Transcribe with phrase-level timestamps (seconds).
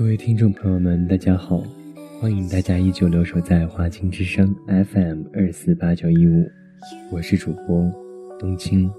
[0.00, 1.62] 各位听众朋友们，大家好，
[2.18, 6.50] 欢迎大家依旧留守在华清之声 FM 二四八九一五，
[7.12, 7.86] 我是主播
[8.38, 8.90] 冬青。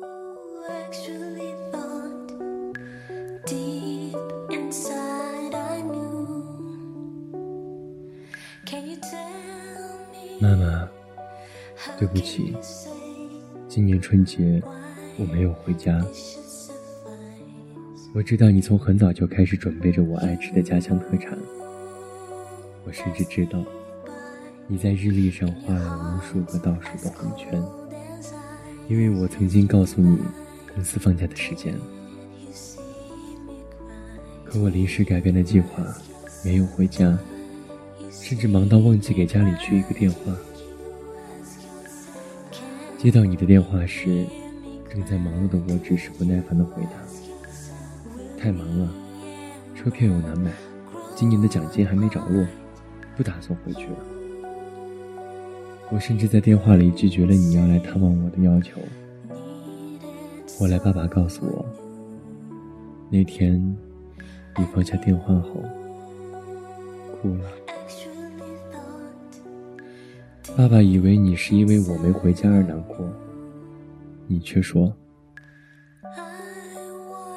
[10.39, 10.87] 妈妈，
[11.97, 12.55] 对不起，
[13.67, 14.61] 今年春节
[15.17, 15.99] 我没有回家。
[18.13, 21.37] 我知道你从很早就开始准备着我爱吃的家乡特产，
[22.83, 23.63] 我甚至知道
[24.67, 27.63] 你在日历上画了无数个倒数的红圈，
[28.89, 30.19] 因为我曾经告诉你
[30.75, 31.73] 公司放假的时间。
[34.43, 35.81] 可我临时改变了计划，
[36.43, 37.17] 没有回家，
[38.11, 40.35] 甚至忙到忘记给家里去一个电话。
[42.97, 44.25] 接到你的电话时，
[44.89, 47.10] 正在忙碌的我只是不耐烦的回答。
[48.41, 48.89] 太忙了，
[49.75, 50.51] 车票又难买，
[51.15, 52.43] 今年的奖金还没着落，
[53.15, 53.97] 不打算回去了。
[55.91, 58.81] 我甚至在电话里拒绝了你要来探望我的要求。
[60.57, 61.63] 后来爸爸告诉我，
[63.11, 63.61] 那天
[64.57, 65.63] 你放下电话后
[67.21, 67.45] 哭了。
[70.57, 73.07] 爸爸以为你是因为我没回家而难过，
[74.25, 74.91] 你却说。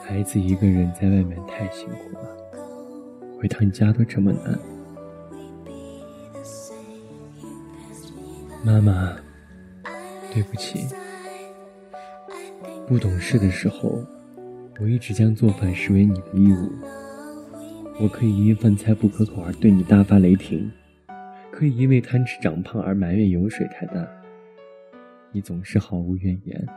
[0.07, 4.59] 孩子一个人在外面太辛苦了，回趟家都这么难。
[8.63, 9.17] 妈妈，
[10.33, 10.87] 对不起。
[12.87, 14.05] 不懂事的时候，
[14.79, 16.71] 我一直将做饭视为你的义务。
[17.99, 20.71] 我可以因饭菜不可口而对你大发雷霆，
[21.51, 24.07] 可以因为贪吃长胖而埋怨油水太大。
[25.33, 26.69] 你总是毫无怨言。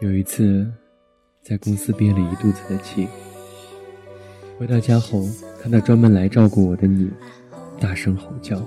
[0.00, 0.64] 有一次，
[1.42, 3.08] 在公司憋了一肚子的气，
[4.56, 5.24] 回到家后
[5.60, 7.10] 看到专门来照顾我的你，
[7.80, 8.64] 大声吼叫：“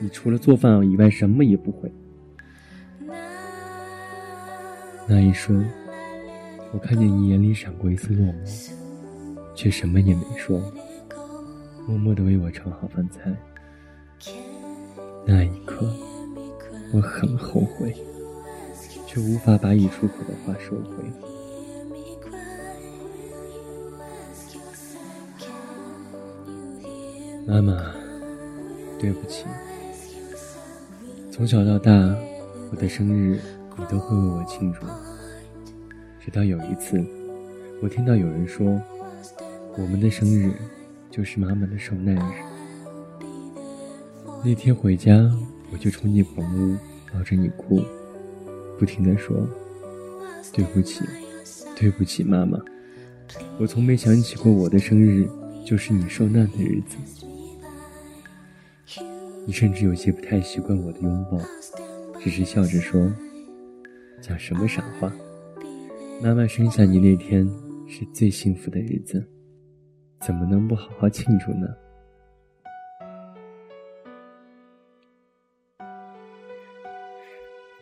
[0.00, 1.92] 你除了做饭以外什么也不会。”
[5.06, 5.64] 那一瞬，
[6.72, 8.72] 我看见你眼里闪过一丝落寞，
[9.54, 10.60] 却什么也没说，
[11.86, 13.32] 默默的为我盛好饭菜。
[15.24, 15.88] 那一刻，
[16.92, 17.94] 我很后悔。
[19.14, 21.04] 却无法把已出口的话收回。
[27.46, 27.94] 妈妈，
[28.98, 29.44] 对不起。
[31.30, 31.92] 从小到大，
[32.72, 33.40] 我的生日
[33.78, 34.80] 你都会为我庆祝。
[36.18, 37.00] 直到有一次，
[37.80, 38.66] 我听到有人说，
[39.78, 40.52] 我们的生日
[41.08, 42.32] 就是妈妈的受难日。
[44.44, 45.14] 那天回家，
[45.70, 46.76] 我就冲进房屋，
[47.12, 47.80] 抱着你哭。
[48.78, 49.36] 不停地说
[50.52, 51.04] ：“对不起，
[51.76, 52.58] 对不起，妈妈，
[53.58, 55.28] 我从没想起过我的生日
[55.64, 56.96] 就是你受难的日子。”
[59.46, 61.38] 你甚至有些不太习惯我的拥抱，
[62.18, 63.12] 只是笑着说
[64.22, 65.12] ：“讲什么傻话？
[66.22, 67.46] 妈妈生下你那天
[67.86, 69.22] 是最幸福的日子，
[70.20, 71.68] 怎么能不好好庆祝呢？”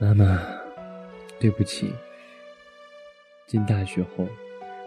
[0.01, 0.62] 妈妈。
[1.43, 1.93] 对不起。
[3.49, 4.29] 进大学后，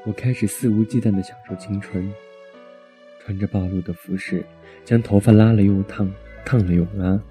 [0.06, 2.10] 我开始肆无忌惮地享受青春，
[3.20, 4.42] 穿着暴露的服饰，
[4.86, 6.10] 将头发拉了又烫，
[6.46, 7.22] 烫了又拉，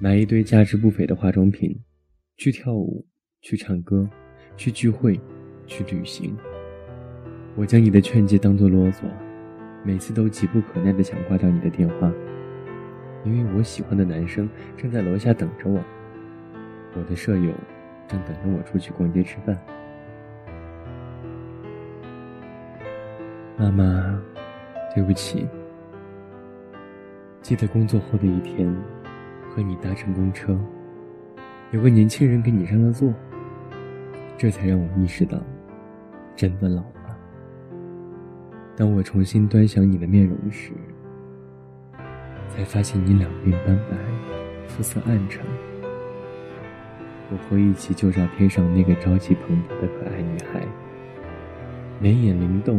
[0.00, 1.72] 买一堆价值不菲的化妆品，
[2.36, 3.06] 去跳舞，
[3.42, 4.10] 去唱歌，
[4.56, 5.20] 去聚会，
[5.68, 6.36] 去旅行。
[7.54, 9.04] 我将你的劝诫当作啰嗦，
[9.84, 12.12] 每次都急不可耐地想挂掉你的电话，
[13.24, 15.80] 因为我喜欢的男生正在楼下等着我，
[16.96, 17.52] 我的舍友。
[18.08, 19.56] 正等着我出去逛街吃饭。
[23.56, 24.18] 妈妈，
[24.94, 25.46] 对不起。
[27.42, 28.74] 记得工作后的一天，
[29.50, 30.58] 和你搭乘公车，
[31.70, 33.12] 有个年轻人给你让了座，
[34.36, 35.38] 这才让我意识到，
[36.34, 37.18] 真的老了。
[38.76, 40.72] 当我重新端详你的面容时，
[42.48, 43.96] 才发现你两鬓斑白，
[44.66, 45.44] 肤色暗沉。
[47.30, 50.66] 我回忆起旧照片上那个朝气蓬勃的可爱女孩，
[52.00, 52.78] 眉眼灵动，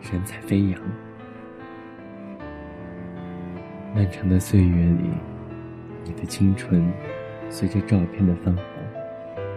[0.00, 0.80] 神采飞扬。
[3.94, 5.10] 漫长的岁月里，
[6.04, 6.90] 你的青春
[7.50, 8.64] 随着照片的泛黄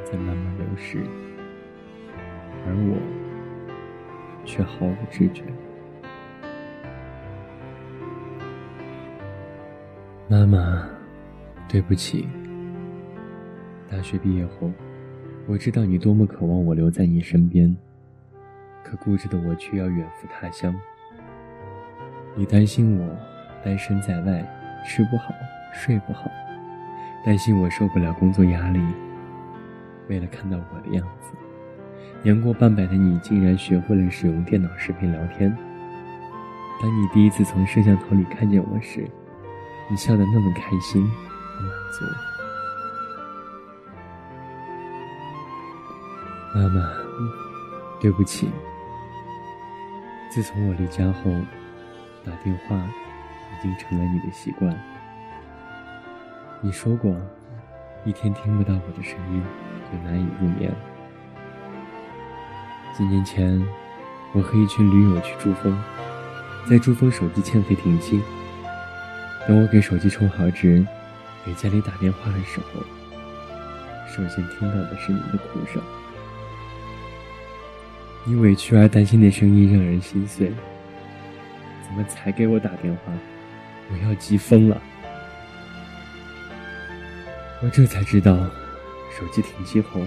[0.04, 1.02] 在慢慢流逝，
[2.68, 2.98] 而我
[4.44, 5.44] 却毫无知觉。
[10.28, 10.86] 妈妈，
[11.70, 12.28] 对不起。
[13.92, 14.72] 大学毕业后，
[15.48, 17.76] 我知道你多么渴望我留在你身边，
[18.84, 20.74] 可固执的我却要远赴他乡。
[22.36, 23.18] 你担心我
[23.64, 24.46] 单身在外，
[24.86, 25.34] 吃不好，
[25.74, 26.30] 睡不好，
[27.26, 28.80] 担心我受不了工作压力。
[30.08, 31.34] 为了看到我的样子，
[32.22, 35.56] 年过半百的你竟然学会了使用电脑视频聊天。
[36.80, 39.04] 当你第一次从摄像头里看见我时，
[39.90, 42.06] 你笑得那么开心和满足，
[46.54, 46.90] 妈妈，
[48.02, 48.50] 对不起。
[50.32, 51.32] 自从我离家后，
[52.26, 54.76] 打电话已经成了你的习惯。
[56.62, 57.16] 你说过，
[58.04, 59.44] 一天听不到我的声音
[59.92, 60.74] 就难以入眠。
[62.98, 63.64] 几年前，
[64.34, 65.80] 我和一群驴友去珠峰，
[66.68, 68.22] 在珠峰手机欠费停机。
[69.48, 70.84] 等我给手机充好值，
[71.46, 72.82] 给家里打电话的时候，
[74.08, 75.80] 首先听到的是你的哭声。
[78.26, 80.52] 你委屈而担心的声音让人心碎。
[81.88, 83.12] 怎么才给我打电话？
[83.92, 84.80] 我要急疯了！
[87.64, 88.36] 我这才知道，
[89.18, 90.00] 手机停机后，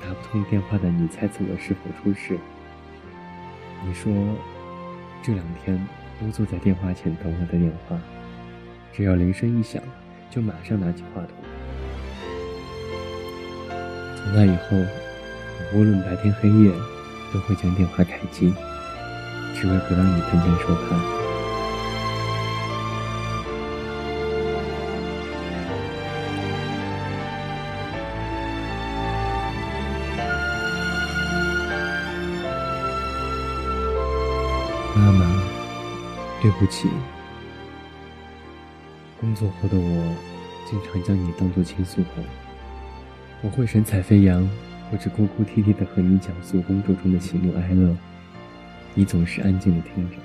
[0.00, 2.38] 打不通电话的你猜测我是否出事。
[3.84, 4.10] 你说，
[5.22, 5.78] 这两天
[6.18, 7.98] 都坐在电话前等我的电话。
[8.92, 9.82] 只要铃声一响，
[10.30, 11.30] 就马上拿起话筒。
[14.16, 14.76] 从那以后，
[15.74, 16.72] 无论白天黑夜，
[17.32, 18.52] 都会将电话开机，
[19.54, 20.96] 只为不让你单肩受怕。
[34.94, 35.42] 妈妈，
[36.42, 36.88] 对不起。
[39.20, 40.14] 工作后的我，
[40.68, 42.08] 经常将你当作倾诉口。
[43.42, 44.48] 我会神采飞扬，
[44.90, 47.96] 我只哭哭啼啼的和你讲述工作中的喜怒哀乐，
[48.94, 50.16] 你总是安静的听着。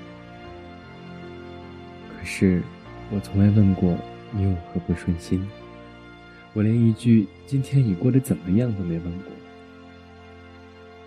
[2.16, 2.62] 可是，
[3.10, 3.96] 我从来问过
[4.32, 5.46] 你有何不顺心，
[6.54, 9.32] 我连一句“今天你过得怎么样”都没问过。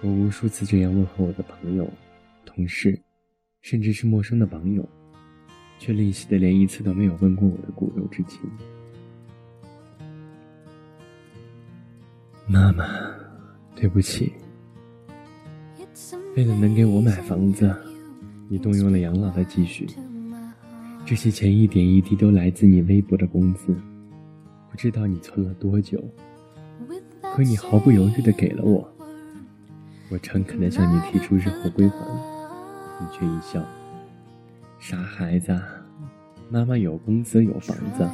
[0.02, 1.92] 我无数次这样问候我的朋友、
[2.46, 3.00] 同事，
[3.62, 4.88] 甚至是陌生的网友。
[5.80, 8.42] 却吝惜的连一次都没有问过我的骨肉之亲。
[12.48, 12.84] 妈妈，
[13.80, 14.34] 对不起。
[16.36, 17.74] 为了能给我买房子，
[18.50, 19.88] 你动用了养老的积蓄，
[21.06, 23.76] 这些钱一点一滴都来自你微薄的工资，
[24.70, 26.04] 不知道你存了多久。
[27.36, 28.88] 可你毫不犹豫的给了我，
[30.10, 31.98] 我诚恳的向你提出日后归还，
[33.00, 33.64] 你却一笑。
[34.80, 35.56] 傻孩子，
[36.50, 38.10] 妈妈有工资有房子，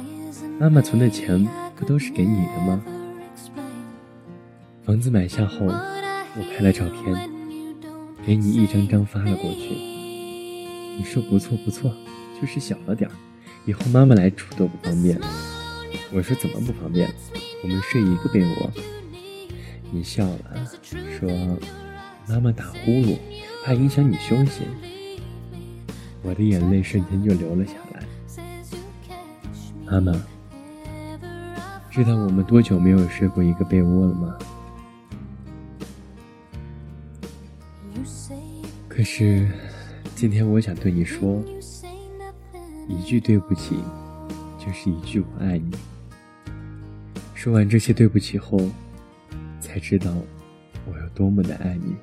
[0.58, 1.42] 妈妈存的钱
[1.74, 2.82] 不都是给你的吗？
[4.84, 7.30] 房子买下后，我拍了照片，
[8.26, 9.74] 给你一张张发了过去。
[10.98, 11.90] 你说不错不错，
[12.38, 13.16] 就是小了点儿，
[13.64, 15.18] 以后妈妈来住都不方便。
[16.12, 17.10] 我说怎么不方便？
[17.62, 18.70] 我们睡一个被窝。
[19.90, 20.68] 你笑了，
[21.18, 21.30] 说
[22.28, 23.16] 妈妈打呼噜，
[23.64, 24.64] 怕影响你休息。
[26.22, 28.06] 我的眼泪瞬间就流了下来。
[29.86, 30.12] 妈妈，
[31.90, 34.36] 知道我们多久没有睡过一个被窝了吗？
[38.96, 39.44] 可是，
[40.14, 41.42] 今天我想对你说，
[42.88, 43.74] 一句对不起，
[44.56, 45.72] 就是一句我爱你。
[47.34, 48.56] 说完这些对不起后，
[49.58, 50.14] 才知道
[50.86, 51.96] 我有多么的爱你。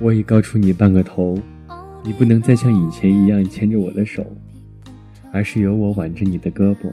[0.00, 1.38] 我已高出你半个头。
[2.02, 4.26] 你不能再像以前一样牵着我的手，
[5.32, 6.92] 而是由我挽着你的胳膊。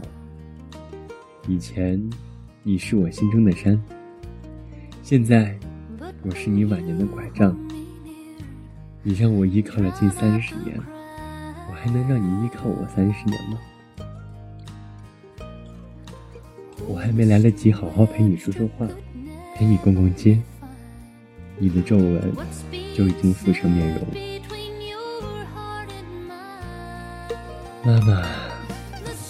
[1.47, 1.99] 以前，
[2.61, 3.75] 你是我心中的山；
[5.01, 5.57] 现在，
[6.21, 7.57] 我是你晚年的拐杖。
[9.07, 10.77] 你让我依靠了近三十年，
[11.69, 13.57] 我还能让你依靠我三十年吗？
[16.85, 18.85] 我还没来得及好好陪你说说话，
[19.55, 20.37] 陪你逛逛街，
[21.57, 22.35] 你的皱纹
[22.93, 24.05] 就已经浮上面容。
[27.85, 28.27] 妈妈，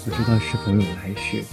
[0.04, 1.44] 不知道是否有来世？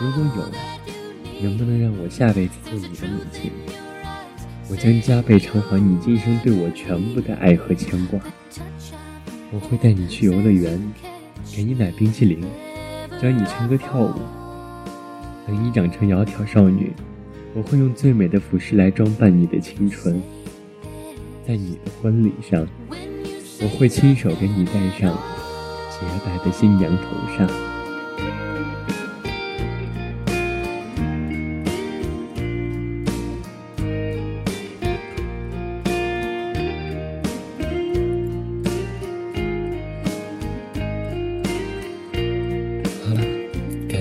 [0.00, 3.52] 如果有，能不能让我下辈子做你的母亲？
[4.70, 8.18] 我将加倍偿还你今生对我全部的爱和牵挂。
[9.52, 10.80] 我会带你去游乐园，
[11.54, 12.40] 给你买冰淇淋，
[13.20, 14.14] 教你唱歌跳舞。
[15.46, 16.92] 等你长成窈窕少女，
[17.54, 20.20] 我会用最美的服饰来装扮你的清纯。
[21.46, 22.66] 在你的婚礼上，
[23.60, 25.14] 我会亲手给你戴上
[25.90, 27.73] 洁白的新娘头上。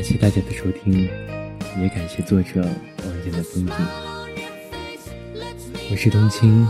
[0.04, 1.08] 感谢大家的收听，
[1.82, 3.74] 也感谢作者望见的风景。
[5.90, 6.68] 我是冬青，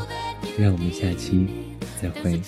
[0.56, 1.48] 让我们下期
[2.00, 2.40] 再会。